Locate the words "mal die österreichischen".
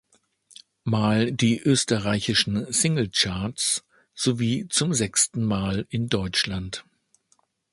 0.83-2.73